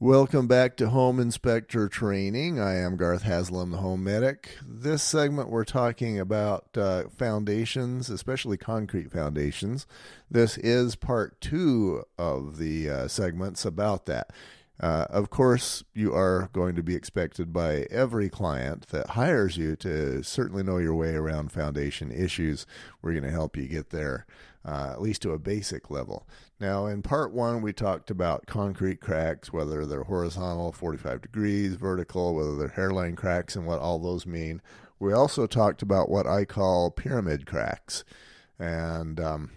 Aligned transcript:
Welcome 0.00 0.48
back 0.48 0.76
to 0.78 0.90
Home 0.90 1.20
Inspector 1.20 1.88
Training. 1.88 2.58
I 2.58 2.74
am 2.74 2.96
Garth 2.96 3.22
Haslam, 3.22 3.70
the 3.70 3.76
Home 3.78 4.02
Medic. 4.02 4.58
This 4.66 5.04
segment, 5.04 5.50
we're 5.50 5.64
talking 5.64 6.18
about 6.18 6.76
uh, 6.76 7.04
foundations, 7.16 8.10
especially 8.10 8.56
concrete 8.56 9.12
foundations. 9.12 9.86
This 10.28 10.58
is 10.58 10.96
part 10.96 11.40
two 11.40 12.02
of 12.18 12.58
the 12.58 12.90
uh, 12.90 13.08
segments 13.08 13.64
about 13.64 14.06
that. 14.06 14.32
Uh, 14.80 15.06
of 15.10 15.30
course, 15.30 15.84
you 15.94 16.12
are 16.12 16.50
going 16.52 16.74
to 16.74 16.82
be 16.82 16.96
expected 16.96 17.52
by 17.52 17.86
every 17.88 18.28
client 18.28 18.88
that 18.88 19.10
hires 19.10 19.56
you 19.56 19.76
to 19.76 20.24
certainly 20.24 20.64
know 20.64 20.78
your 20.78 20.96
way 20.96 21.14
around 21.14 21.52
foundation 21.52 22.10
issues. 22.10 22.66
We're 23.00 23.12
going 23.12 23.22
to 23.22 23.30
help 23.30 23.56
you 23.56 23.68
get 23.68 23.90
there, 23.90 24.26
uh, 24.64 24.90
at 24.92 25.02
least 25.02 25.22
to 25.22 25.32
a 25.32 25.38
basic 25.38 25.90
level. 25.90 26.26
Now, 26.58 26.86
in 26.86 27.02
part 27.02 27.32
one, 27.32 27.60
we 27.60 27.72
talked 27.72 28.10
about 28.10 28.46
concrete 28.46 29.00
cracks, 29.00 29.52
whether 29.52 29.84
they're 29.84 30.04
horizontal, 30.04 30.72
45 30.72 31.22
degrees, 31.22 31.74
vertical, 31.74 32.34
whether 32.34 32.56
they're 32.56 32.68
hairline 32.68 33.16
cracks, 33.16 33.56
and 33.56 33.66
what 33.66 33.80
all 33.80 33.98
those 33.98 34.26
mean. 34.26 34.62
We 34.98 35.12
also 35.12 35.46
talked 35.46 35.82
about 35.82 36.08
what 36.08 36.26
I 36.26 36.44
call 36.44 36.90
pyramid 36.90 37.46
cracks 37.46 38.04
and 38.58 39.20
um, 39.20 39.50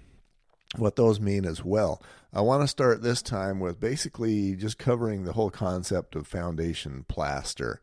what 0.75 0.95
those 0.95 1.19
mean 1.19 1.45
as 1.45 1.63
well. 1.63 2.01
I 2.33 2.41
want 2.41 2.61
to 2.63 2.67
start 2.67 3.01
this 3.01 3.21
time 3.21 3.59
with 3.59 3.79
basically 3.79 4.55
just 4.55 4.77
covering 4.77 5.23
the 5.23 5.33
whole 5.33 5.49
concept 5.49 6.15
of 6.15 6.27
foundation 6.27 7.05
plaster. 7.07 7.79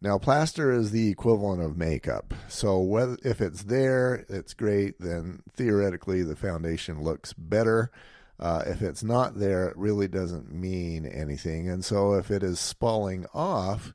Now, 0.00 0.16
plaster 0.18 0.70
is 0.70 0.92
the 0.92 1.10
equivalent 1.10 1.62
of 1.62 1.76
makeup. 1.76 2.32
So, 2.48 2.78
whether, 2.78 3.16
if 3.24 3.40
it's 3.40 3.64
there, 3.64 4.24
it's 4.28 4.54
great, 4.54 5.00
then 5.00 5.42
theoretically 5.52 6.22
the 6.22 6.36
foundation 6.36 7.02
looks 7.02 7.32
better. 7.32 7.90
Uh, 8.38 8.62
if 8.66 8.80
it's 8.80 9.02
not 9.02 9.40
there, 9.40 9.68
it 9.68 9.76
really 9.76 10.06
doesn't 10.06 10.54
mean 10.54 11.04
anything. 11.04 11.68
And 11.68 11.84
so, 11.84 12.14
if 12.14 12.30
it 12.30 12.44
is 12.44 12.60
spalling 12.60 13.26
off, 13.34 13.92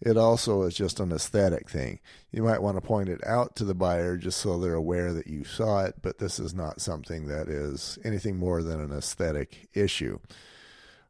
it 0.00 0.16
also 0.16 0.62
is 0.62 0.74
just 0.74 1.00
an 1.00 1.10
aesthetic 1.10 1.68
thing. 1.68 1.98
You 2.30 2.44
might 2.44 2.62
want 2.62 2.76
to 2.76 2.80
point 2.80 3.08
it 3.08 3.20
out 3.26 3.56
to 3.56 3.64
the 3.64 3.74
buyer 3.74 4.16
just 4.16 4.38
so 4.38 4.58
they're 4.58 4.74
aware 4.74 5.12
that 5.12 5.26
you 5.26 5.42
saw 5.42 5.84
it, 5.84 5.96
but 6.00 6.18
this 6.18 6.38
is 6.38 6.54
not 6.54 6.80
something 6.80 7.26
that 7.26 7.48
is 7.48 7.98
anything 8.04 8.38
more 8.38 8.62
than 8.62 8.80
an 8.80 8.92
aesthetic 8.92 9.68
issue. 9.74 10.20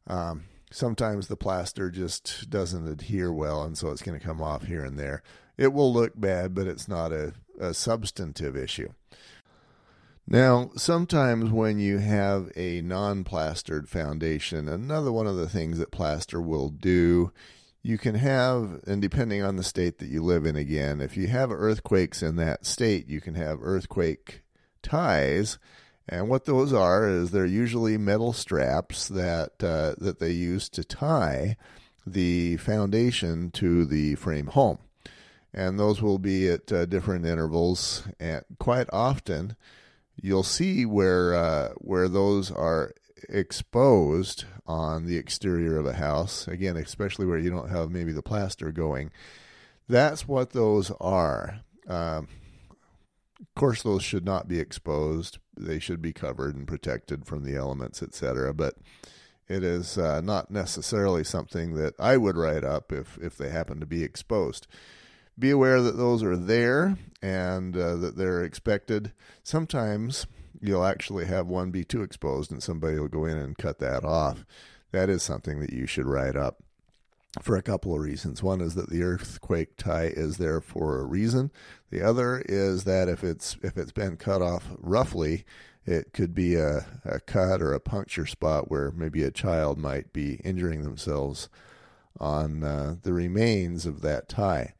Um, 0.07 0.45
sometimes 0.71 1.27
the 1.27 1.37
plaster 1.37 1.89
just 1.89 2.49
doesn't 2.49 2.87
adhere 2.87 3.31
well, 3.31 3.63
and 3.63 3.77
so 3.77 3.89
it's 3.89 4.01
going 4.01 4.19
to 4.19 4.25
come 4.25 4.41
off 4.41 4.63
here 4.63 4.83
and 4.83 4.97
there. 4.97 5.21
It 5.57 5.73
will 5.73 5.93
look 5.93 6.19
bad, 6.19 6.55
but 6.55 6.67
it's 6.67 6.87
not 6.87 7.11
a, 7.11 7.33
a 7.59 7.73
substantive 7.73 8.55
issue. 8.55 8.89
Now, 10.27 10.71
sometimes 10.75 11.51
when 11.51 11.77
you 11.77 11.97
have 11.97 12.51
a 12.55 12.81
non 12.81 13.23
plastered 13.23 13.89
foundation, 13.89 14.69
another 14.69 15.11
one 15.11 15.27
of 15.27 15.35
the 15.35 15.49
things 15.49 15.77
that 15.77 15.91
plaster 15.91 16.41
will 16.41 16.69
do 16.69 17.31
you 17.83 17.97
can 17.97 18.15
have, 18.15 18.81
and 18.85 19.01
depending 19.01 19.41
on 19.41 19.55
the 19.55 19.63
state 19.63 19.97
that 19.97 20.09
you 20.09 20.23
live 20.23 20.45
in, 20.45 20.55
again, 20.55 21.01
if 21.01 21.17
you 21.17 21.27
have 21.27 21.51
earthquakes 21.51 22.21
in 22.21 22.35
that 22.35 22.65
state, 22.65 23.07
you 23.07 23.19
can 23.19 23.33
have 23.33 23.59
earthquake 23.61 24.43
ties. 24.83 25.57
And 26.11 26.27
what 26.27 26.43
those 26.43 26.73
are 26.73 27.07
is 27.07 27.31
they're 27.31 27.45
usually 27.45 27.97
metal 27.97 28.33
straps 28.33 29.07
that 29.07 29.63
uh, 29.63 29.95
that 29.97 30.19
they 30.19 30.31
use 30.31 30.67
to 30.69 30.83
tie 30.83 31.55
the 32.05 32.57
foundation 32.57 33.49
to 33.51 33.85
the 33.85 34.15
frame 34.15 34.47
home, 34.47 34.79
and 35.53 35.79
those 35.79 36.01
will 36.01 36.19
be 36.19 36.49
at 36.49 36.69
uh, 36.69 36.85
different 36.85 37.25
intervals. 37.25 38.03
And 38.19 38.43
quite 38.59 38.89
often, 38.91 39.55
you'll 40.21 40.43
see 40.43 40.85
where 40.85 41.33
uh, 41.33 41.69
where 41.77 42.09
those 42.09 42.51
are 42.51 42.93
exposed 43.29 44.43
on 44.67 45.05
the 45.05 45.15
exterior 45.15 45.77
of 45.77 45.85
a 45.85 45.93
house, 45.93 46.45
again, 46.47 46.75
especially 46.75 47.25
where 47.25 47.37
you 47.37 47.49
don't 47.49 47.69
have 47.69 47.89
maybe 47.89 48.11
the 48.11 48.21
plaster 48.21 48.71
going, 48.71 49.11
that's 49.87 50.27
what 50.27 50.51
those 50.51 50.91
are. 50.99 51.61
Um, 51.87 52.27
of 53.41 53.55
course, 53.55 53.81
those 53.81 54.03
should 54.03 54.25
not 54.25 54.47
be 54.47 54.59
exposed. 54.59 55.39
They 55.57 55.79
should 55.79 56.01
be 56.01 56.13
covered 56.13 56.55
and 56.55 56.67
protected 56.67 57.25
from 57.25 57.43
the 57.43 57.55
elements, 57.55 58.01
etc. 58.03 58.53
But 58.53 58.75
it 59.47 59.63
is 59.63 59.97
uh, 59.97 60.21
not 60.21 60.51
necessarily 60.51 61.23
something 61.23 61.73
that 61.75 61.95
I 61.99 62.17
would 62.17 62.37
write 62.37 62.63
up 62.63 62.91
if, 62.91 63.17
if 63.17 63.37
they 63.37 63.49
happen 63.49 63.79
to 63.79 63.85
be 63.85 64.03
exposed. 64.03 64.67
Be 65.37 65.49
aware 65.49 65.81
that 65.81 65.97
those 65.97 66.23
are 66.23 66.37
there 66.37 66.97
and 67.21 67.75
uh, 67.75 67.95
that 67.97 68.15
they're 68.15 68.43
expected. 68.43 69.11
Sometimes 69.43 70.27
you'll 70.61 70.85
actually 70.85 71.25
have 71.25 71.47
one 71.47 71.71
be 71.71 71.83
too 71.83 72.03
exposed 72.03 72.51
and 72.51 72.61
somebody 72.61 72.99
will 72.99 73.07
go 73.07 73.25
in 73.25 73.37
and 73.37 73.57
cut 73.57 73.79
that 73.79 74.05
off. 74.05 74.45
That 74.91 75.09
is 75.09 75.23
something 75.23 75.59
that 75.61 75.73
you 75.73 75.87
should 75.87 76.05
write 76.05 76.35
up 76.35 76.63
for 77.41 77.55
a 77.55 77.61
couple 77.61 77.93
of 77.93 78.01
reasons. 78.01 78.43
One 78.43 78.59
is 78.61 78.75
that 78.75 78.89
the 78.89 79.03
earthquake 79.03 79.77
tie 79.77 80.07
is 80.07 80.37
there 80.37 80.59
for 80.59 80.99
a 80.99 81.05
reason. 81.05 81.51
The 81.89 82.01
other 82.01 82.43
is 82.47 82.83
that 82.83 83.07
if 83.07 83.23
it's 83.23 83.57
if 83.63 83.77
it's 83.77 83.91
been 83.91 84.17
cut 84.17 84.41
off 84.41 84.71
roughly, 84.77 85.45
it 85.85 86.13
could 86.13 86.33
be 86.33 86.55
a, 86.55 86.85
a 87.05 87.19
cut 87.21 87.61
or 87.61 87.73
a 87.73 87.79
puncture 87.79 88.25
spot 88.25 88.69
where 88.69 88.91
maybe 88.91 89.23
a 89.23 89.31
child 89.31 89.77
might 89.77 90.13
be 90.13 90.35
injuring 90.43 90.83
themselves 90.83 91.49
on 92.19 92.63
uh, 92.63 92.95
the 93.01 93.13
remains 93.13 93.85
of 93.85 94.01
that 94.01 94.29
tie. 94.29 94.73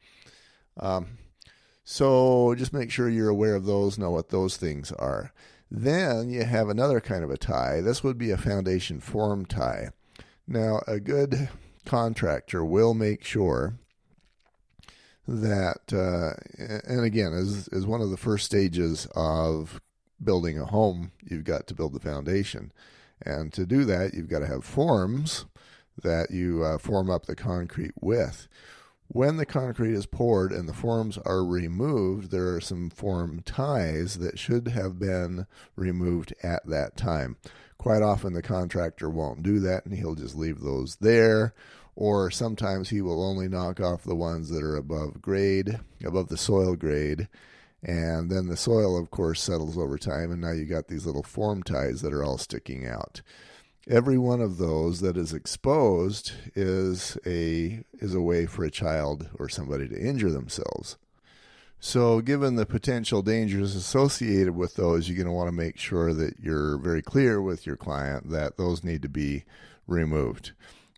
Um, 0.77 1.17
so 1.83 2.53
just 2.55 2.73
make 2.73 2.91
sure 2.91 3.09
you're 3.09 3.29
aware 3.29 3.55
of 3.55 3.65
those, 3.65 3.97
know 3.97 4.11
what 4.11 4.29
those 4.29 4.57
things 4.57 4.91
are. 4.93 5.33
Then 5.69 6.29
you 6.29 6.43
have 6.43 6.69
another 6.69 6.99
kind 6.99 7.23
of 7.23 7.31
a 7.31 7.37
tie. 7.37 7.81
This 7.81 8.03
would 8.03 8.17
be 8.17 8.31
a 8.31 8.37
foundation 8.37 8.99
form 8.99 9.45
tie. 9.45 9.89
Now, 10.47 10.81
a 10.85 10.99
good 10.99 11.49
contractor 11.85 12.63
will 12.63 12.93
make 12.93 13.23
sure 13.23 13.75
that, 15.27 15.93
uh, 15.93 16.33
and 16.85 17.03
again, 17.03 17.33
as, 17.33 17.69
as 17.71 17.85
one 17.85 18.01
of 18.01 18.09
the 18.09 18.17
first 18.17 18.45
stages 18.45 19.07
of 19.15 19.81
building 20.23 20.59
a 20.59 20.65
home, 20.65 21.11
you've 21.23 21.43
got 21.43 21.67
to 21.67 21.73
build 21.73 21.93
the 21.93 21.99
foundation. 21.99 22.71
And 23.23 23.53
to 23.53 23.65
do 23.65 23.85
that, 23.85 24.13
you've 24.13 24.29
got 24.29 24.39
to 24.39 24.47
have 24.47 24.65
forms 24.65 25.45
that 26.01 26.31
you 26.31 26.63
uh, 26.63 26.77
form 26.77 27.09
up 27.09 27.25
the 27.25 27.35
concrete 27.35 27.93
with. 27.99 28.47
When 29.07 29.37
the 29.37 29.45
concrete 29.45 29.93
is 29.93 30.05
poured 30.05 30.53
and 30.53 30.69
the 30.69 30.73
forms 30.73 31.17
are 31.25 31.43
removed, 31.43 32.31
there 32.31 32.55
are 32.55 32.61
some 32.61 32.89
form 32.89 33.41
ties 33.43 34.19
that 34.19 34.39
should 34.39 34.69
have 34.69 34.97
been 34.99 35.47
removed 35.75 36.33
at 36.41 36.65
that 36.65 36.95
time. 36.95 37.35
Quite 37.81 38.03
often, 38.03 38.33
the 38.33 38.43
contractor 38.43 39.09
won't 39.09 39.41
do 39.41 39.59
that 39.61 39.85
and 39.85 39.95
he'll 39.95 40.13
just 40.13 40.35
leave 40.35 40.59
those 40.61 40.97
there. 40.97 41.55
Or 41.95 42.29
sometimes 42.29 42.89
he 42.89 43.01
will 43.01 43.23
only 43.23 43.47
knock 43.47 43.79
off 43.79 44.03
the 44.03 44.15
ones 44.15 44.49
that 44.49 44.61
are 44.61 44.75
above 44.75 45.19
grade, 45.19 45.79
above 46.05 46.27
the 46.27 46.37
soil 46.37 46.75
grade. 46.75 47.27
And 47.81 48.29
then 48.29 48.47
the 48.47 48.55
soil, 48.55 48.95
of 48.95 49.09
course, 49.09 49.41
settles 49.41 49.79
over 49.79 49.97
time, 49.97 50.31
and 50.31 50.39
now 50.39 50.51
you 50.51 50.65
got 50.65 50.89
these 50.89 51.07
little 51.07 51.23
form 51.23 51.63
ties 51.63 52.01
that 52.01 52.13
are 52.13 52.23
all 52.23 52.37
sticking 52.37 52.85
out 52.85 53.21
every 53.89 54.17
one 54.17 54.41
of 54.41 54.57
those 54.57 55.01
that 55.01 55.17
is 55.17 55.33
exposed 55.33 56.33
is 56.55 57.17
a 57.25 57.83
is 57.93 58.13
a 58.13 58.21
way 58.21 58.45
for 58.45 58.63
a 58.63 58.71
child 58.71 59.27
or 59.39 59.49
somebody 59.49 59.87
to 59.87 59.99
injure 59.99 60.29
themselves. 60.29 60.97
So, 61.83 62.21
given 62.21 62.57
the 62.57 62.67
potential 62.67 63.23
dangers 63.23 63.75
associated 63.75 64.55
with 64.55 64.75
those, 64.75 65.09
you're 65.09 65.17
going 65.17 65.25
to 65.25 65.33
want 65.33 65.47
to 65.47 65.51
make 65.51 65.79
sure 65.79 66.13
that 66.13 66.35
you're 66.39 66.77
very 66.77 67.01
clear 67.01 67.41
with 67.41 67.65
your 67.65 67.75
client 67.75 68.29
that 68.29 68.55
those 68.55 68.83
need 68.83 69.01
to 69.01 69.09
be 69.09 69.45
removed. 69.87 70.51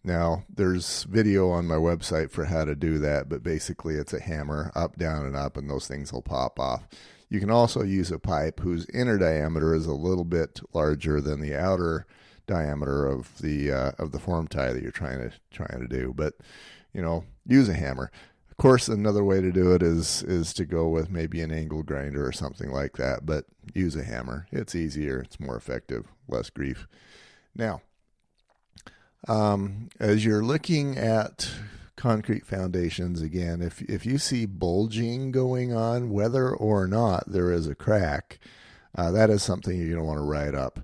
Now, 0.03 0.43
there's 0.53 1.03
video 1.03 1.49
on 1.51 1.67
my 1.67 1.75
website 1.75 2.31
for 2.31 2.43
how 2.45 2.65
to 2.65 2.75
do 2.75 2.99
that, 2.99 3.29
but 3.29 3.43
basically 3.43 3.95
it's 3.95 4.11
a 4.11 4.19
hammer 4.19 4.73
up, 4.75 4.97
down, 4.97 5.25
and 5.25 5.37
up, 5.37 5.55
and 5.55 5.69
those 5.69 5.87
things 5.87 6.11
will 6.11 6.21
pop 6.21 6.59
off. 6.59 6.85
You 7.29 7.39
can 7.39 7.49
also 7.49 7.81
use 7.81 8.11
a 8.11 8.19
pipe 8.19 8.59
whose 8.59 8.85
inner 8.93 9.17
diameter 9.17 9.73
is 9.73 9.85
a 9.85 9.93
little 9.93 10.25
bit 10.25 10.59
larger 10.73 11.21
than 11.21 11.39
the 11.39 11.55
outer 11.55 12.05
diameter 12.45 13.07
of 13.07 13.37
the 13.39 13.71
uh, 13.71 13.91
of 13.97 14.11
the 14.11 14.19
form 14.19 14.49
tie 14.49 14.73
that 14.73 14.83
you're 14.83 14.91
trying 14.91 15.19
to 15.19 15.31
trying 15.49 15.79
to 15.79 15.87
do. 15.87 16.13
But 16.13 16.33
you 16.93 17.01
know, 17.01 17.23
use 17.47 17.69
a 17.69 17.73
hammer. 17.73 18.11
Of 18.53 18.57
course, 18.57 18.87
another 18.87 19.23
way 19.23 19.41
to 19.41 19.51
do 19.51 19.73
it 19.73 19.81
is 19.81 20.21
is 20.21 20.53
to 20.53 20.65
go 20.65 20.87
with 20.87 21.09
maybe 21.09 21.41
an 21.41 21.51
angle 21.51 21.81
grinder 21.81 22.23
or 22.23 22.31
something 22.31 22.71
like 22.71 22.97
that. 22.97 23.25
But 23.25 23.45
use 23.73 23.95
a 23.95 24.03
hammer. 24.03 24.45
It's 24.51 24.75
easier. 24.75 25.21
It's 25.21 25.39
more 25.39 25.55
effective. 25.55 26.05
Less 26.27 26.51
grief. 26.51 26.87
Now, 27.55 27.81
um, 29.27 29.89
as 29.99 30.23
you're 30.23 30.43
looking 30.43 30.99
at 30.99 31.49
concrete 31.95 32.45
foundations 32.45 33.23
again, 33.23 33.63
if 33.63 33.81
if 33.81 34.05
you 34.05 34.19
see 34.19 34.45
bulging 34.45 35.31
going 35.31 35.73
on, 35.73 36.11
whether 36.11 36.51
or 36.51 36.85
not 36.85 37.23
there 37.31 37.51
is 37.51 37.65
a 37.65 37.73
crack, 37.73 38.37
uh, 38.95 39.09
that 39.09 39.31
is 39.31 39.41
something 39.41 39.75
you're 39.75 39.95
going 39.95 39.99
to 39.99 40.05
want 40.05 40.19
to 40.19 40.21
write 40.21 40.53
up. 40.53 40.81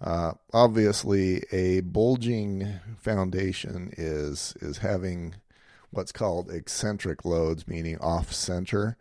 Uh, 0.00 0.32
obviously, 0.52 1.44
a 1.52 1.82
bulging 1.82 2.80
foundation 2.98 3.94
is 3.96 4.54
is 4.60 4.78
having 4.78 5.36
what's 5.92 6.12
called 6.12 6.50
eccentric 6.50 7.24
loads, 7.24 7.68
meaning 7.68 7.98
off 7.98 8.32
center, 8.32 8.96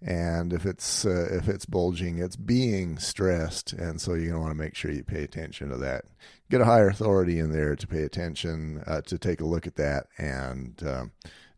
and 0.00 0.52
if 0.52 0.64
it's 0.64 1.04
uh, 1.04 1.28
if 1.32 1.48
it's 1.48 1.66
bulging, 1.66 2.18
it's 2.18 2.36
being 2.36 2.98
stressed, 2.98 3.72
and 3.72 4.00
so 4.00 4.14
you're 4.14 4.30
gonna 4.30 4.40
want 4.40 4.52
to 4.52 4.64
make 4.64 4.74
sure 4.74 4.90
you 4.90 5.02
pay 5.02 5.24
attention 5.24 5.68
to 5.68 5.76
that. 5.76 6.04
Get 6.50 6.60
a 6.60 6.64
higher 6.64 6.88
authority 6.88 7.38
in 7.38 7.52
there 7.52 7.76
to 7.76 7.86
pay 7.86 8.04
attention 8.04 8.82
uh, 8.86 9.02
to 9.02 9.18
take 9.18 9.40
a 9.40 9.46
look 9.46 9.66
at 9.66 9.76
that 9.76 10.06
and 10.16 10.80
um, 10.86 11.10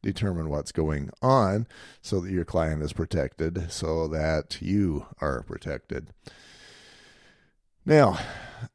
determine 0.02 0.48
what's 0.48 0.72
going 0.72 1.10
on, 1.20 1.66
so 2.00 2.18
that 2.20 2.32
your 2.32 2.46
client 2.46 2.82
is 2.82 2.94
protected, 2.94 3.70
so 3.70 4.08
that 4.08 4.60
you 4.62 5.06
are 5.20 5.42
protected. 5.42 6.08
Now, 7.84 8.18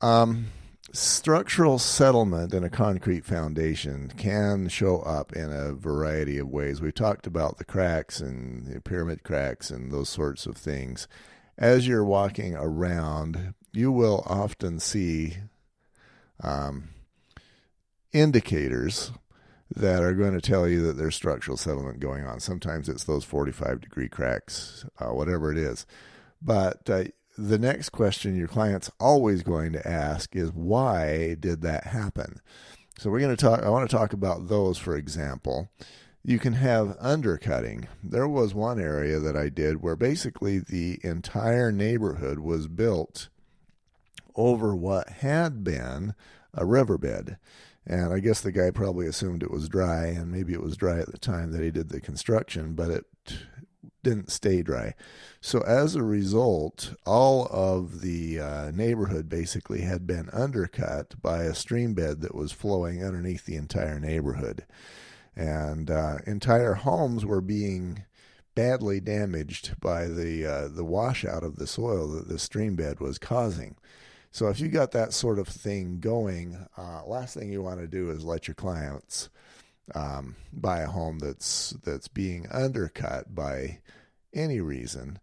um, 0.02 0.48
structural 0.96 1.78
settlement 1.78 2.54
in 2.54 2.64
a 2.64 2.70
concrete 2.70 3.26
foundation 3.26 4.12
can 4.18 4.68
show 4.68 5.00
up 5.00 5.34
in 5.34 5.52
a 5.52 5.74
variety 5.74 6.38
of 6.38 6.50
ways. 6.50 6.82
We 6.82 6.92
talked 6.92 7.28
about 7.28 7.58
the 7.58 7.66
cracks 7.66 8.20
and 8.20 8.66
the 8.66 8.82
pyramid 8.82 9.24
cracks 9.24 9.70
and 9.70 9.92
those 9.92 10.10
sorts 10.10 10.46
of 10.46 10.58
things. 10.58 11.08
As 11.58 11.88
you're 11.88 12.06
walking 12.06 12.56
around, 12.56 13.54
you 13.72 13.92
will 13.92 14.24
often 14.26 14.80
see 14.80 15.38
um, 16.42 16.90
indicators 18.12 19.12
that 19.76 20.04
are 20.04 20.14
going 20.14 20.34
to 20.34 20.42
tell 20.42 20.68
you 20.68 20.82
that 20.84 20.98
there's 20.98 21.16
structural 21.16 21.58
settlement 21.58 22.00
going 22.00 22.26
on. 22.26 22.40
Sometimes 22.40 22.88
it's 22.88 23.04
those 23.04 23.24
45 23.24 23.82
degree 23.82 24.10
cracks, 24.10 24.86
uh, 25.00 25.14
whatever 25.14 25.52
it 25.52 25.58
is. 25.58 25.86
But 26.42 26.90
uh, 26.90 27.06
the 27.38 27.60
next 27.60 27.90
question 27.90 28.36
your 28.36 28.48
client's 28.48 28.92
always 29.00 29.44
going 29.44 29.74
to 29.74 29.88
ask 29.88 30.36
is 30.36 30.52
why 30.52 31.36
did 31.40 31.62
that 31.62 31.86
happen? 31.86 32.40
So 32.98 33.10
we're 33.10 33.20
going 33.20 33.36
to 33.36 33.42
talk 33.42 33.64
I 33.64 33.70
want 33.70 33.90
to 33.90 33.96
talk 33.96 34.14
about 34.14 34.48
those 34.48 34.78
for 34.78 34.96
example. 34.96 35.70
You 36.24 36.40
can 36.40 36.54
have 36.54 36.98
undercutting. 37.00 37.88
There 38.04 38.28
was 38.28 38.56
one 38.56 38.80
area 38.80 39.20
that 39.20 39.38
I 39.38 39.50
did 39.50 39.84
where 39.84 39.96
basically 39.96 40.58
the 40.58 41.00
entire 41.04 41.72
neighborhood 41.72 42.40
was 42.40 42.68
built 42.68 43.30
over 44.36 44.76
what 44.76 45.10
had 45.10 45.64
been 45.64 46.16
a 46.54 46.66
riverbed. 46.66 47.38
And 47.86 48.12
I 48.12 48.20
guess 48.20 48.42
the 48.42 48.52
guy 48.52 48.72
probably 48.72 49.06
assumed 49.06 49.44
it 49.44 49.52
was 49.52 49.70
dry, 49.70 50.08
and 50.08 50.32
maybe 50.32 50.54
it 50.54 50.64
was 50.64 50.76
dry 50.76 51.00
at 51.00 51.12
the 51.12 51.20
time 51.20 51.52
that 51.52 51.62
he 51.62 51.70
did 51.70 51.90
the 51.90 52.02
construction, 52.02 52.74
but 52.74 52.90
it 52.90 53.06
didn't 54.06 54.32
stay 54.32 54.62
dry. 54.62 54.94
So 55.42 55.62
as 55.62 55.96
a 55.96 56.04
result, 56.04 56.94
all 57.06 57.48
of 57.52 58.02
the 58.02 58.40
uh, 58.40 58.72
neighborhood 58.72 59.28
basically 59.28 59.82
had 59.82 60.06
been 60.08 60.30
undercut 60.32 61.22
by 61.22 61.44
a 61.44 61.56
stream 61.56 61.94
bed 61.96 62.22
that 62.22 62.36
was 62.36 62.52
flowing 62.52 63.04
underneath 63.04 63.46
the 63.46 63.56
entire 63.56 64.00
neighborhood. 64.00 64.66
And 65.36 65.90
uh, 65.90 66.20
entire 66.28 66.76
homes 66.76 67.26
were 67.26 67.42
being 67.42 68.06
badly 68.54 69.02
damaged 69.02 69.82
by 69.82 70.08
the 70.08 70.46
uh, 70.46 70.68
the 70.70 70.86
washout 70.86 71.44
of 71.44 71.58
the 71.58 71.68
soil 71.68 72.08
that 72.10 72.30
the 72.30 72.40
stream 72.40 72.76
bed 72.76 73.00
was 73.00 73.18
causing. 73.18 73.76
So 74.32 74.50
if 74.50 74.60
you 74.60 74.68
got 74.68 74.92
that 74.92 75.14
sort 75.14 75.40
of 75.40 75.48
thing 75.48 76.00
going, 76.00 76.68
uh, 76.78 77.06
last 77.06 77.34
thing 77.34 77.52
you 77.52 77.64
want 77.64 77.80
to 77.80 77.88
do 77.88 78.12
is 78.12 78.24
let 78.24 78.48
your 78.48 78.56
clients 78.56 79.30
um, 79.94 80.36
buy 80.52 80.80
a 80.80 80.88
home 80.88 81.20
that's 81.20 81.72
that's 81.84 82.08
being 82.08 82.48
undercut 82.52 83.36
by 83.36 83.80
any 84.34 84.60
reason. 84.60 85.20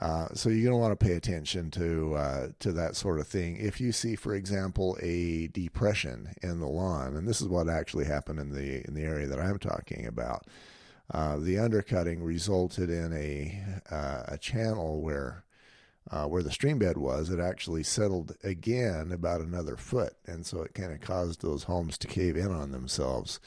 Uh, 0.00 0.28
so 0.32 0.48
you're 0.48 0.70
going 0.70 0.72
to 0.72 0.80
want 0.80 0.98
to 0.98 1.04
pay 1.04 1.12
attention 1.12 1.70
to 1.70 2.14
uh, 2.14 2.48
to 2.58 2.72
that 2.72 2.96
sort 2.96 3.20
of 3.20 3.28
thing. 3.28 3.56
If 3.58 3.80
you 3.80 3.92
see, 3.92 4.16
for 4.16 4.34
example, 4.34 4.96
a 5.02 5.48
depression 5.48 6.32
in 6.42 6.58
the 6.58 6.68
lawn, 6.68 7.16
and 7.16 7.28
this 7.28 7.40
is 7.40 7.48
what 7.48 7.68
actually 7.68 8.06
happened 8.06 8.40
in 8.40 8.54
the 8.54 8.86
in 8.86 8.94
the 8.94 9.02
area 9.02 9.26
that 9.26 9.38
I'm 9.38 9.58
talking 9.58 10.06
about, 10.06 10.46
uh, 11.12 11.36
the 11.36 11.58
undercutting 11.58 12.22
resulted 12.22 12.88
in 12.88 13.12
a 13.12 13.62
uh, 13.94 14.22
a 14.28 14.38
channel 14.38 15.02
where 15.02 15.44
uh, 16.10 16.24
where 16.24 16.42
the 16.42 16.50
stream 16.50 16.78
bed 16.78 16.96
was. 16.96 17.28
It 17.28 17.38
actually 17.38 17.82
settled 17.82 18.36
again 18.42 19.12
about 19.12 19.42
another 19.42 19.76
foot, 19.76 20.14
and 20.26 20.46
so 20.46 20.62
it 20.62 20.72
kind 20.72 20.92
of 20.92 21.02
caused 21.02 21.42
those 21.42 21.64
homes 21.64 21.98
to 21.98 22.08
cave 22.08 22.38
in 22.38 22.50
on 22.50 22.72
themselves 22.72 23.38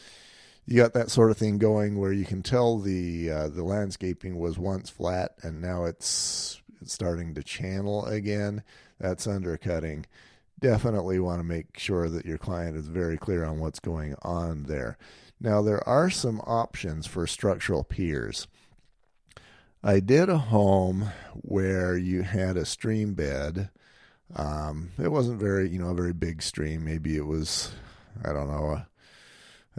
you 0.66 0.78
got 0.78 0.94
that 0.94 1.12
sort 1.12 1.32
of 1.32 1.38
thing 1.38 1.58
going 1.58 2.00
where 2.00 2.14
you 2.14 2.26
can 2.26 2.42
tell 2.42 2.80
the 2.80 3.30
uh, 3.30 3.48
the 3.50 3.64
landscaping 3.64 4.38
was 4.38 4.58
once 4.58 4.90
flat 4.90 5.34
and 5.42 5.62
now 5.62 5.86
it's, 5.86 6.62
it's 6.82 6.94
starting 6.94 7.34
to 7.34 7.44
channel 7.44 8.06
again. 8.06 8.64
That's 9.00 9.28
undercutting. 9.28 10.06
Definitely 10.60 11.20
want 11.20 11.40
to 11.40 11.44
make 11.44 11.78
sure 11.78 12.10
that 12.10 12.26
your 12.26 12.38
client 12.38 12.78
is 12.78 12.88
very 12.88 13.18
clear 13.18 13.44
on 13.44 13.60
what's 13.60 13.80
going 13.80 14.16
on 14.22 14.64
there. 14.64 14.98
Now 15.40 15.62
there 15.62 15.86
are 15.88 16.10
some 16.10 16.40
options 16.42 17.06
for 17.06 17.28
structural 17.28 17.84
piers. 17.84 18.48
I 19.84 20.00
did 20.00 20.30
a 20.30 20.38
home 20.38 21.12
where 21.34 21.98
you 21.98 22.22
had 22.22 22.56
a 22.56 22.66
stream 22.66 23.16
bed. 23.16 23.70
Um, 24.34 24.92
it 24.98 25.12
wasn't 25.12 25.42
very, 25.42 25.70
you 25.70 25.78
know, 25.78 25.90
a 25.90 25.96
very 25.96 26.14
big 26.14 26.42
stream. 26.42 26.86
Maybe 26.86 27.18
it 27.18 27.26
was, 27.26 27.74
I 28.24 28.32
don't 28.32 28.48
know, 28.48 28.72
a 28.72 28.88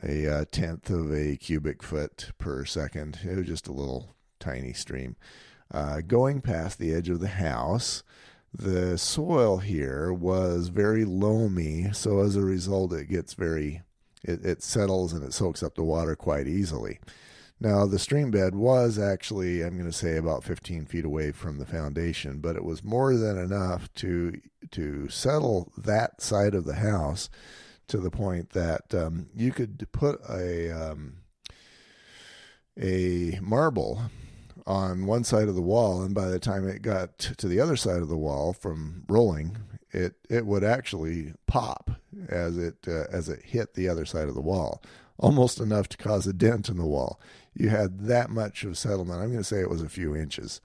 a 0.03 0.27
uh, 0.27 0.45
tenth 0.51 0.91
of 0.91 1.13
a 1.13 1.37
cubic 1.37 1.83
foot 1.83 2.31
per 2.39 2.65
second. 2.65 3.21
It 3.25 3.37
was 3.37 3.47
just 3.47 3.69
a 3.69 3.73
little 3.73 4.17
tiny 4.41 4.73
stream. 4.73 5.17
Uh, 5.71 6.01
going 6.01 6.41
past 6.41 6.79
the 6.79 6.95
edge 6.95 7.09
of 7.09 7.21
the 7.21 7.29
house, 7.29 8.03
the 8.53 8.97
soil 8.97 9.59
here 9.59 10.13
was 10.13 10.69
very 10.69 11.05
loamy, 11.05 11.93
so 11.93 12.21
as 12.21 12.37
a 12.37 12.43
result, 12.43 12.93
it 12.93 13.09
gets 13.09 13.35
very, 13.35 13.83
it, 14.23 14.45
it 14.45 14.63
settles 14.63 15.13
and 15.13 15.25
it 15.25 15.33
soaks 15.33 15.63
up 15.63 15.75
the 15.75 15.83
water 15.83 16.15
quite 16.15 16.47
easily. 16.47 17.01
Now, 17.61 17.87
the 17.87 17.99
stream 17.99 18.31
bed 18.31 18.55
was 18.55 18.99
actually, 18.99 19.63
I'm 19.63 19.77
going 19.79 19.91
to 19.91 19.97
say, 19.97 20.17
about 20.17 20.45
15 20.45 20.87
feet 20.87 21.05
away 21.05 21.33
from 21.33 21.59
the 21.59 21.67
foundation, 21.67 22.41
but 22.41 22.57
it 22.57 22.65
was 22.65 22.85
more 22.85 23.17
than 23.17 23.39
enough 23.39 23.93
to 23.95 24.41
to 24.71 25.09
settle 25.09 25.73
that 25.77 26.21
side 26.23 26.55
of 26.55 26.65
the 26.65 26.75
house 26.75 27.29
to 27.89 27.99
the 27.99 28.11
point 28.11 28.51
that 28.51 28.95
um, 28.95 29.27
you 29.35 29.53
could 29.53 29.87
put 29.93 30.21
a 30.29 30.71
um, 30.71 31.15
a 32.81 33.39
marble 33.43 34.03
on 34.67 35.07
one 35.07 35.25
side 35.25 35.49
of 35.49 35.55
the 35.55 35.63
wall, 35.63 36.03
and 36.03 36.15
by 36.15 36.27
the 36.27 36.39
time 36.39 36.67
it 36.67 36.83
got 36.83 37.19
to 37.19 37.49
the 37.49 37.61
other 37.61 37.77
side 37.77 38.01
of 38.01 38.09
the 38.09 38.17
wall 38.17 38.53
from 38.53 39.05
rolling, 39.09 39.57
it 39.91 40.15
it 40.29 40.47
would 40.47 40.65
actually 40.65 41.35
pop 41.47 41.91
as 42.29 42.57
it 42.57 42.77
uh, 42.89 43.05
as 43.11 43.29
it 43.29 43.43
hit 43.45 43.75
the 43.75 43.89
other 43.89 44.05
side 44.05 44.29
of 44.29 44.35
the 44.35 44.41
wall, 44.41 44.83
almost 45.19 45.61
enough 45.61 45.89
to 45.89 45.97
cause 45.97 46.27
a 46.27 46.33
dent 46.33 46.69
in 46.69 46.77
the 46.77 46.87
wall. 46.87 47.21
You 47.55 47.69
had 47.69 48.07
that 48.07 48.31
much 48.31 48.65
of 48.65 48.77
settlement. 48.77 49.21
I'm 49.21 49.29
going 49.29 49.39
to 49.39 49.45
say 49.45 49.61
it 49.61 49.71
was 49.71 49.83
a 49.83 49.89
few 49.89 50.17
inches. 50.17 50.61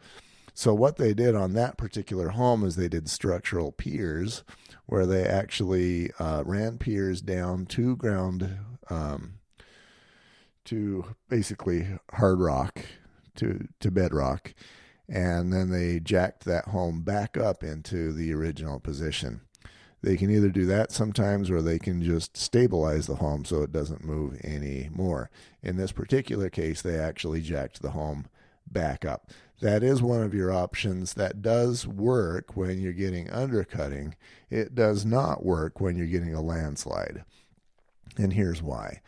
So 0.54 0.74
what 0.74 0.98
they 0.98 1.14
did 1.14 1.36
on 1.36 1.54
that 1.54 1.78
particular 1.78 2.30
home 2.30 2.64
is 2.66 2.76
they 2.76 2.90
did 2.90 3.10
structural 3.10 3.72
piers 3.72 4.44
where 4.86 5.06
they 5.06 5.24
actually 5.24 6.12
uh, 6.20 6.44
ran 6.46 6.78
piers 6.78 7.22
down 7.22 7.66
to 7.68 7.96
ground 7.96 8.58
um, 8.90 9.36
to 10.66 11.16
basically 11.30 11.88
hard 12.14 12.40
rock 12.40 12.80
to 13.36 13.68
to 13.80 13.92
bedrock. 13.92 14.54
And 15.08 15.52
then 15.52 15.72
they 15.72 16.00
jacked 16.00 16.46
that 16.46 16.66
home 16.66 17.02
back 17.02 17.38
up 17.38 17.64
into 17.64 18.14
the 18.14 18.34
original 18.34 18.80
position. 18.80 19.42
They 20.02 20.16
can 20.16 20.30
either 20.30 20.50
do 20.50 20.66
that 20.68 20.92
sometimes 20.92 21.50
or 21.50 21.62
they 21.62 21.80
can 21.80 22.02
just 22.04 22.38
stabilize 22.38 23.08
the 23.08 23.16
home 23.16 23.44
so 23.44 23.64
it 23.64 23.72
doesn't 23.72 24.04
move 24.04 24.40
anymore. 24.44 25.30
In 25.62 25.78
this 25.78 25.92
particular 25.92 26.50
case 26.50 26.82
they 26.82 26.98
actually 26.98 27.42
jacked 27.42 27.82
the 27.82 27.92
home 27.92 28.28
back 28.72 29.06
up 29.06 29.32
that 29.62 29.84
is 29.84 30.02
one 30.02 30.22
of 30.22 30.34
your 30.34 30.52
options 30.52 31.14
that 31.16 31.42
does 31.42 31.86
work 31.86 32.56
when 32.56 32.80
you're 32.80 32.94
getting 32.94 33.30
undercutting. 33.30 34.16
It 34.50 34.74
does 34.74 35.06
not 35.06 35.44
work 35.44 35.82
when 35.82 35.98
you're 35.98 36.08
getting 36.08 36.34
a 36.34 36.42
landslide. 36.42 37.26
And 38.18 38.34
here's 38.34 38.62
why. 38.62 39.02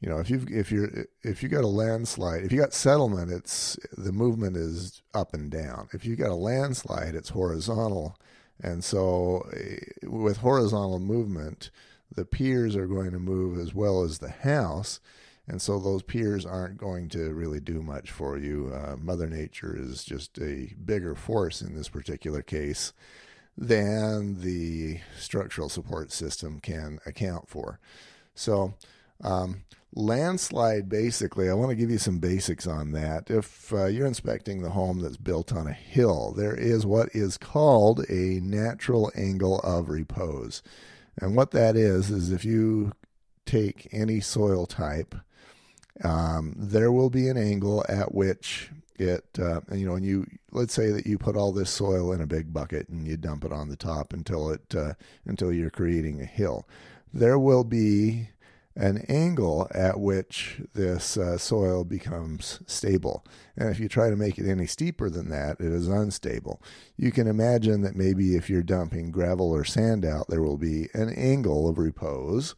You 0.00 0.08
know, 0.08 0.18
if 0.18 0.30
you've 0.30 0.48
if 0.48 0.70
you're 0.70 1.06
if 1.22 1.42
you 1.42 1.48
got 1.48 1.64
a 1.64 1.68
landslide, 1.68 2.44
if 2.44 2.52
you 2.52 2.60
got 2.60 2.72
settlement, 2.72 3.32
it's 3.32 3.76
the 3.96 4.12
movement 4.12 4.56
is 4.56 5.02
up 5.12 5.34
and 5.34 5.50
down. 5.50 5.88
If 5.92 6.04
you 6.04 6.16
got 6.16 6.30
a 6.30 6.34
landslide, 6.34 7.14
it's 7.14 7.30
horizontal. 7.30 8.16
And 8.62 8.82
so 8.84 9.46
eh, 9.54 9.78
with 10.04 10.38
horizontal 10.38 11.00
movement, 11.00 11.70
the 12.14 12.24
piers 12.24 12.76
are 12.76 12.86
going 12.86 13.10
to 13.10 13.18
move 13.18 13.58
as 13.58 13.74
well 13.74 14.04
as 14.04 14.18
the 14.18 14.30
house 14.30 15.00
and 15.48 15.62
so 15.62 15.78
those 15.78 16.02
piers 16.02 16.44
aren't 16.44 16.76
going 16.76 17.08
to 17.08 17.32
really 17.32 17.60
do 17.60 17.82
much 17.82 18.10
for 18.10 18.36
you. 18.36 18.70
Uh, 18.74 18.96
Mother 19.00 19.26
Nature 19.26 19.74
is 19.76 20.04
just 20.04 20.38
a 20.38 20.74
bigger 20.84 21.14
force 21.14 21.62
in 21.62 21.74
this 21.74 21.88
particular 21.88 22.42
case 22.42 22.92
than 23.56 24.40
the 24.42 25.00
structural 25.18 25.68
support 25.68 26.12
system 26.12 26.60
can 26.60 27.00
account 27.06 27.48
for. 27.48 27.80
So, 28.34 28.74
um, 29.24 29.64
landslide 29.94 30.88
basically, 30.88 31.48
I 31.48 31.54
want 31.54 31.70
to 31.70 31.76
give 31.76 31.90
you 31.90 31.98
some 31.98 32.18
basics 32.18 32.66
on 32.66 32.92
that. 32.92 33.30
If 33.30 33.72
uh, 33.72 33.86
you're 33.86 34.06
inspecting 34.06 34.60
the 34.60 34.70
home 34.70 35.00
that's 35.00 35.16
built 35.16 35.52
on 35.52 35.66
a 35.66 35.72
hill, 35.72 36.34
there 36.36 36.54
is 36.54 36.84
what 36.84 37.08
is 37.14 37.38
called 37.38 38.04
a 38.10 38.40
natural 38.42 39.10
angle 39.16 39.60
of 39.60 39.88
repose. 39.88 40.62
And 41.16 41.34
what 41.34 41.50
that 41.52 41.74
is, 41.74 42.10
is 42.10 42.30
if 42.30 42.44
you 42.44 42.92
take 43.44 43.88
any 43.90 44.20
soil 44.20 44.66
type 44.66 45.14
um, 46.04 46.54
there 46.56 46.92
will 46.92 47.10
be 47.10 47.28
an 47.28 47.36
angle 47.36 47.84
at 47.88 48.14
which 48.14 48.70
it 48.98 49.24
uh, 49.38 49.60
you 49.72 49.86
know 49.86 49.94
and 49.94 50.04
you 50.04 50.26
let's 50.50 50.74
say 50.74 50.90
that 50.90 51.06
you 51.06 51.16
put 51.18 51.36
all 51.36 51.52
this 51.52 51.70
soil 51.70 52.12
in 52.12 52.20
a 52.20 52.26
big 52.26 52.52
bucket 52.52 52.88
and 52.88 53.06
you 53.06 53.16
dump 53.16 53.44
it 53.44 53.52
on 53.52 53.68
the 53.68 53.76
top 53.76 54.12
until 54.12 54.50
it 54.50 54.74
uh, 54.74 54.94
until 55.24 55.52
you're 55.52 55.70
creating 55.70 56.20
a 56.20 56.24
hill 56.24 56.66
there 57.12 57.38
will 57.38 57.64
be 57.64 58.28
an 58.78 59.04
angle 59.08 59.68
at 59.74 59.98
which 59.98 60.60
this 60.72 61.16
uh, 61.16 61.36
soil 61.36 61.82
becomes 61.82 62.60
stable. 62.66 63.24
And 63.56 63.68
if 63.70 63.80
you 63.80 63.88
try 63.88 64.08
to 64.08 64.14
make 64.14 64.38
it 64.38 64.48
any 64.48 64.66
steeper 64.66 65.10
than 65.10 65.30
that, 65.30 65.58
it 65.58 65.72
is 65.72 65.88
unstable. 65.88 66.62
You 66.96 67.10
can 67.10 67.26
imagine 67.26 67.82
that 67.82 67.96
maybe 67.96 68.36
if 68.36 68.48
you're 68.48 68.62
dumping 68.62 69.10
gravel 69.10 69.50
or 69.50 69.64
sand 69.64 70.04
out, 70.04 70.28
there 70.28 70.42
will 70.42 70.56
be 70.56 70.88
an 70.94 71.10
angle 71.10 71.68
of 71.68 71.76
repose 71.76 72.54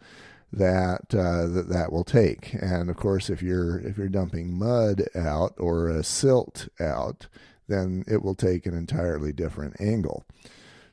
that 0.52 1.14
uh, 1.14 1.46
that 1.46 1.68
that 1.68 1.92
will 1.92 2.04
take. 2.04 2.54
And 2.54 2.90
of 2.90 2.96
course, 2.96 3.30
if 3.30 3.42
you're 3.42 3.78
if 3.78 3.96
you're 3.96 4.08
dumping 4.08 4.58
mud 4.58 5.04
out 5.14 5.54
or 5.58 5.88
a 5.88 6.02
silt 6.02 6.68
out, 6.80 7.28
then 7.68 8.04
it 8.06 8.22
will 8.22 8.34
take 8.34 8.66
an 8.66 8.76
entirely 8.76 9.32
different 9.32 9.80
angle. 9.80 10.24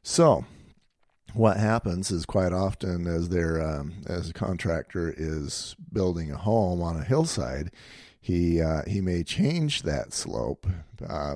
So 0.04 0.46
what 1.34 1.58
happens 1.58 2.12
is 2.12 2.26
quite 2.26 2.54
often 2.54 3.08
as 3.08 3.30
there 3.30 3.62
um, 3.62 4.02
as 4.08 4.30
a 4.30 4.34
contractor 4.34 5.14
is 5.16 5.76
building 5.92 6.32
a 6.32 6.38
home 6.38 6.82
on 6.82 6.98
a 6.98 7.04
hillside, 7.04 7.72
he 8.20 8.62
uh, 8.62 8.82
he 8.88 9.02
may 9.02 9.24
change 9.24 9.84
that 9.84 10.14
slope 10.14 10.68
uh, 11.08 11.36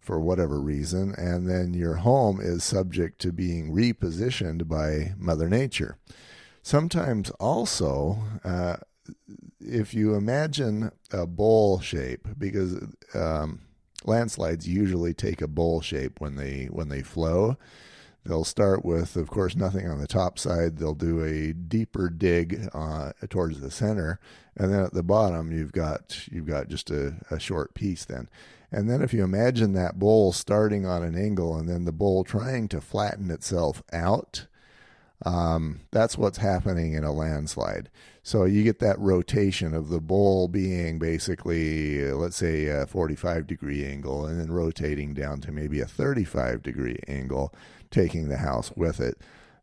for 0.00 0.20
whatever 0.20 0.60
reason, 0.60 1.14
and 1.16 1.48
then 1.48 1.74
your 1.74 1.96
home 1.96 2.40
is 2.40 2.64
subject 2.64 3.20
to 3.20 3.32
being 3.32 3.72
repositioned 3.72 4.68
by 4.68 5.14
Mother 5.18 5.48
Nature. 5.48 5.98
Sometimes 6.68 7.30
also, 7.40 8.18
uh, 8.44 8.76
if 9.58 9.94
you 9.94 10.14
imagine 10.14 10.90
a 11.10 11.26
bowl 11.26 11.80
shape, 11.80 12.28
because 12.36 12.76
um, 13.14 13.62
landslides 14.04 14.68
usually 14.68 15.14
take 15.14 15.40
a 15.40 15.48
bowl 15.48 15.80
shape 15.80 16.20
when 16.20 16.36
they 16.36 16.66
when 16.66 16.90
they 16.90 17.00
flow. 17.00 17.56
They'll 18.26 18.44
start 18.44 18.84
with, 18.84 19.16
of 19.16 19.30
course, 19.30 19.56
nothing 19.56 19.88
on 19.88 19.98
the 19.98 20.06
top 20.06 20.38
side. 20.38 20.76
They'll 20.76 20.92
do 20.92 21.24
a 21.24 21.54
deeper 21.54 22.10
dig 22.10 22.68
uh, 22.74 23.12
towards 23.30 23.62
the 23.62 23.70
center, 23.70 24.20
and 24.54 24.70
then 24.70 24.82
at 24.82 24.92
the 24.92 25.02
bottom 25.02 25.50
you've 25.50 25.72
got 25.72 26.28
you've 26.30 26.44
got 26.44 26.68
just 26.68 26.90
a, 26.90 27.14
a 27.30 27.40
short 27.40 27.72
piece. 27.72 28.04
Then, 28.04 28.28
and 28.70 28.90
then 28.90 29.00
if 29.00 29.14
you 29.14 29.24
imagine 29.24 29.72
that 29.72 29.98
bowl 29.98 30.34
starting 30.34 30.84
on 30.84 31.02
an 31.02 31.16
angle, 31.16 31.56
and 31.56 31.66
then 31.66 31.86
the 31.86 31.92
bowl 31.92 32.24
trying 32.24 32.68
to 32.68 32.82
flatten 32.82 33.30
itself 33.30 33.82
out, 33.90 34.48
um, 35.24 35.80
that's 35.90 36.16
what's 36.16 36.38
happening 36.38 36.94
in 36.94 37.04
a 37.04 37.12
landslide. 37.12 37.90
So 38.22 38.44
you 38.44 38.62
get 38.62 38.78
that 38.80 38.98
rotation 38.98 39.74
of 39.74 39.88
the 39.88 40.00
bowl 40.00 40.48
being 40.48 40.98
basically, 40.98 42.10
let's 42.12 42.36
say, 42.36 42.66
a 42.66 42.86
45 42.86 43.46
degree 43.46 43.84
angle, 43.84 44.26
and 44.26 44.38
then 44.38 44.52
rotating 44.52 45.14
down 45.14 45.40
to 45.42 45.52
maybe 45.52 45.80
a 45.80 45.86
35 45.86 46.62
degree 46.62 46.98
angle 47.08 47.54
taking 47.90 48.28
the 48.28 48.36
house 48.36 48.70
with 48.76 49.00
it. 49.00 49.18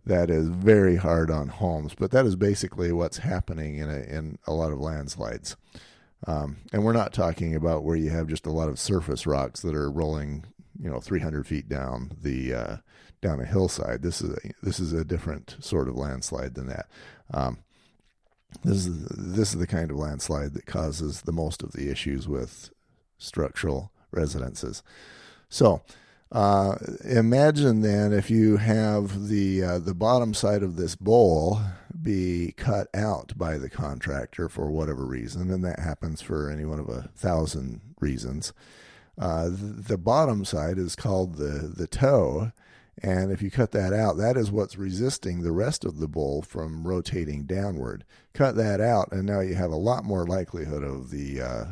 That 0.05 0.29
is 0.29 0.49
very 0.49 0.97
hard 0.97 1.31
on 1.31 1.47
homes, 1.47 1.95
but 1.95 2.11
that 2.11 2.25
is 2.25 2.35
basically 2.35 2.91
what's 2.91 3.19
happening 3.19 3.77
in 3.77 3.89
a, 3.89 3.99
in 3.99 4.37
a 4.45 4.53
lot 4.53 4.71
of 4.71 4.79
landslides. 4.79 5.55
Um, 6.27 6.57
and 6.73 6.83
we're 6.83 6.93
not 6.93 7.13
talking 7.13 7.55
about 7.55 7.83
where 7.83 7.95
you 7.95 8.09
have 8.09 8.27
just 8.27 8.45
a 8.45 8.51
lot 8.51 8.69
of 8.69 8.79
surface 8.79 9.27
rocks 9.27 9.61
that 9.61 9.75
are 9.75 9.91
rolling, 9.91 10.45
you 10.81 10.89
know, 10.89 10.99
300 10.99 11.47
feet 11.47 11.69
down 11.69 12.11
the 12.21 12.53
uh, 12.53 12.77
down 13.21 13.39
a 13.39 13.45
hillside. 13.45 14.01
This 14.01 14.21
is 14.21 14.31
a, 14.31 14.51
this 14.61 14.79
is 14.79 14.93
a 14.93 15.05
different 15.05 15.57
sort 15.59 15.87
of 15.87 15.95
landslide 15.95 16.55
than 16.55 16.67
that. 16.67 16.87
Um, 17.33 17.59
this 18.63 18.85
is 18.85 19.05
this 19.09 19.53
is 19.53 19.59
the 19.59 19.67
kind 19.67 19.91
of 19.91 19.97
landslide 19.97 20.53
that 20.53 20.65
causes 20.65 21.21
the 21.21 21.31
most 21.31 21.63
of 21.63 21.71
the 21.73 21.89
issues 21.89 22.27
with 22.27 22.69
structural 23.17 23.91
residences. 24.11 24.83
So 25.49 25.81
uh, 26.31 26.75
imagine 27.03 27.81
then 27.81 28.11
if 28.11 28.29
you 28.29 28.57
have 28.57 29.27
the 29.27 29.63
uh, 29.63 29.79
the 29.79 29.93
bottom 29.93 30.33
side 30.33 30.63
of 30.63 30.75
this 30.75 30.95
bowl 30.95 31.59
be 32.01 32.53
cut 32.57 32.87
out 32.93 33.33
by 33.37 33.57
the 33.57 33.69
contractor 33.69 34.49
for 34.49 34.69
whatever 34.69 35.05
reason, 35.05 35.51
and 35.51 35.63
that 35.63 35.79
happens 35.79 36.21
for 36.21 36.49
any 36.49 36.65
one 36.65 36.79
of 36.79 36.89
a 36.89 37.09
thousand 37.15 37.81
reasons. 37.99 38.53
Uh, 39.17 39.49
the 39.51 39.97
bottom 39.97 40.43
side 40.43 40.77
is 40.77 40.95
called 40.95 41.35
the 41.35 41.71
the 41.73 41.87
toe, 41.87 42.51
and 43.01 43.31
if 43.31 43.41
you 43.41 43.49
cut 43.49 43.71
that 43.71 43.93
out, 43.93 44.17
that 44.17 44.37
is 44.37 44.51
what's 44.51 44.77
resisting 44.77 45.41
the 45.41 45.51
rest 45.51 45.85
of 45.85 45.99
the 45.99 46.07
bowl 46.07 46.41
from 46.41 46.87
rotating 46.87 47.43
downward. 47.45 48.03
Cut 48.33 48.55
that 48.55 48.81
out, 48.81 49.11
and 49.11 49.25
now 49.25 49.39
you 49.39 49.55
have 49.55 49.71
a 49.71 49.77
lot 49.77 50.03
more 50.03 50.25
likelihood 50.25 50.83
of 50.83 51.11
the 51.11 51.41
uh, 51.41 51.65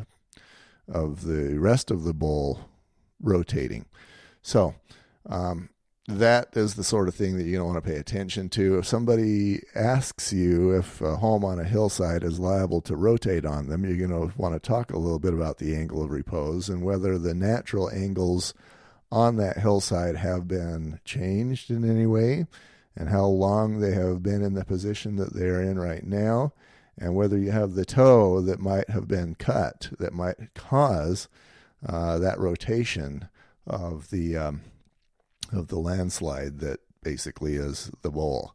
of 0.87 1.25
the 1.25 1.57
rest 1.59 1.91
of 1.91 2.03
the 2.03 2.13
bowl 2.13 2.61
rotating. 3.21 3.85
So 4.41 4.75
um, 5.25 5.69
that 6.07 6.49
is 6.57 6.75
the 6.75 6.83
sort 6.83 7.07
of 7.07 7.15
thing 7.15 7.37
that 7.37 7.45
you 7.45 7.55
don't 7.55 7.73
want 7.73 7.83
to 7.83 7.89
pay 7.89 7.97
attention 7.97 8.49
to. 8.49 8.77
If 8.77 8.85
somebody 8.85 9.61
asks 9.73 10.33
you 10.33 10.77
if 10.77 11.01
a 11.01 11.15
home 11.15 11.45
on 11.45 11.59
a 11.59 11.63
hillside 11.63 12.23
is 12.23 12.39
liable 12.39 12.81
to 12.81 12.95
rotate 12.95 13.45
on 13.45 13.67
them, 13.67 13.85
you're 13.85 14.07
going 14.07 14.29
to 14.29 14.37
want 14.37 14.53
to 14.53 14.59
talk 14.59 14.91
a 14.91 14.97
little 14.97 15.19
bit 15.19 15.33
about 15.33 15.59
the 15.59 15.75
angle 15.75 16.03
of 16.03 16.11
repose 16.11 16.67
and 16.67 16.83
whether 16.83 17.17
the 17.17 17.33
natural 17.33 17.89
angles 17.89 18.53
on 19.11 19.37
that 19.37 19.59
hillside 19.59 20.17
have 20.17 20.47
been 20.47 20.99
changed 21.05 21.69
in 21.69 21.89
any 21.89 22.05
way 22.05 22.47
and 22.95 23.09
how 23.09 23.25
long 23.25 23.79
they 23.79 23.93
have 23.93 24.21
been 24.21 24.43
in 24.43 24.55
the 24.55 24.65
position 24.65 25.15
that 25.15 25.33
they're 25.33 25.61
in 25.61 25.79
right 25.79 26.03
now 26.03 26.51
and 26.97 27.15
whether 27.15 27.37
you 27.37 27.51
have 27.51 27.73
the 27.73 27.85
toe 27.85 28.41
that 28.41 28.59
might 28.59 28.89
have 28.89 29.07
been 29.07 29.35
cut 29.35 29.89
that 29.99 30.13
might 30.13 30.53
cause 30.53 31.27
uh, 31.87 32.17
that 32.19 32.39
rotation 32.39 33.29
of 33.67 34.09
the 34.09 34.35
um, 34.35 34.61
of 35.53 35.67
the 35.67 35.79
landslide 35.79 36.59
that 36.59 36.79
basically 37.03 37.55
is 37.55 37.91
the 38.01 38.11
bowl. 38.11 38.53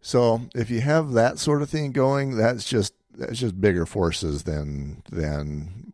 So 0.00 0.42
if 0.54 0.70
you 0.70 0.80
have 0.80 1.12
that 1.12 1.38
sort 1.38 1.62
of 1.62 1.70
thing 1.70 1.92
going, 1.92 2.36
that's 2.36 2.64
just 2.64 2.94
that's 3.16 3.38
just 3.38 3.60
bigger 3.60 3.86
forces 3.86 4.42
than 4.42 5.02
than 5.10 5.92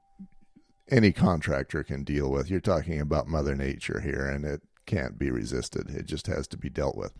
any 0.91 1.13
contractor 1.13 1.85
can 1.85 2.03
deal 2.03 2.31
with. 2.31 2.51
You're 2.51 2.61
talking 2.61 3.01
about 3.01 3.29
Mother 3.29 3.55
Nature 3.55 4.01
here, 4.01 4.27
and 4.27 4.45
it 4.45 4.63
can't 4.87 5.19
be 5.19 5.31
resisted. 5.31 5.91
It 5.91 6.07
just 6.07 6.27
has 6.27 6.49
to 6.49 6.57
be 6.57 6.69
dealt 6.69 6.97
with. 6.97 7.13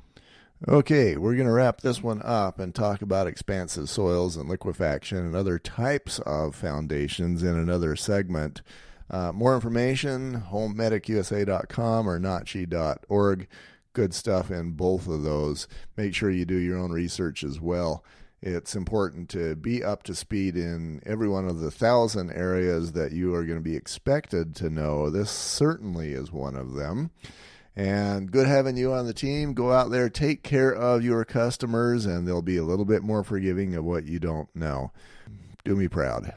Okay, 0.69 1.17
we're 1.17 1.37
going 1.37 1.47
to 1.47 1.53
wrap 1.53 1.81
this 1.81 2.03
one 2.03 2.21
up 2.23 2.59
and 2.59 2.75
talk 2.75 3.01
about 3.01 3.27
expansive 3.27 3.89
soils 3.89 4.37
and 4.37 4.49
liquefaction 4.49 5.19
and 5.19 5.35
other 5.35 5.59
types 5.59 6.19
of 6.27 6.55
foundations 6.55 7.43
in 7.43 7.57
another 7.57 7.97
segment. 7.97 8.61
Uh, 9.11 9.33
more 9.33 9.55
information, 9.55 10.45
homemedicusa.com 10.51 12.09
or 12.09 12.21
nachi.org. 12.21 13.49
Good 13.93 14.15
stuff 14.15 14.51
in 14.51 14.73
both 14.73 15.09
of 15.09 15.25
those. 15.25 15.67
Make 15.97 16.15
sure 16.15 16.31
you 16.31 16.45
do 16.45 16.57
your 16.57 16.79
own 16.79 16.93
research 16.93 17.43
as 17.43 17.61
well. 17.61 18.05
It's 18.43 18.75
important 18.75 19.29
to 19.31 19.57
be 19.57 19.85
up 19.85 20.05
to 20.05 20.15
speed 20.15 20.57
in 20.57 21.03
every 21.05 21.29
one 21.29 21.47
of 21.47 21.59
the 21.59 21.71
thousand 21.71 22.31
areas 22.31 22.93
that 22.93 23.13
you 23.13 23.35
are 23.35 23.45
going 23.45 23.59
to 23.59 23.63
be 23.65 23.77
expected 23.77 24.55
to 24.57 24.71
know. 24.71 25.11
This 25.11 25.31
certainly 25.31 26.13
is 26.13 26.33
one 26.33 26.57
of 26.57 26.75
them. 26.75 27.11
And 27.77 28.31
good 28.31 28.47
having 28.47 28.77
you 28.77 28.93
on 28.93 29.07
the 29.07 29.13
team. 29.13 29.53
Go 29.53 29.73
out 29.73 29.91
there, 29.91 30.09
take 30.09 30.43
care 30.43 30.73
of 30.73 31.05
your 31.05 31.25
customers, 31.25 32.07
and 32.07 32.27
they'll 32.27 32.43
be 32.43 32.57
a 32.57 32.65
little 32.65 32.85
bit 32.85 33.03
more 33.03 33.23
forgiving 33.23 33.75
of 33.75 33.85
what 33.85 34.07
you 34.07 34.19
don't 34.19 34.55
know. 34.55 34.91
Do 35.65 35.77
me 35.77 35.89
proud. 35.89 36.33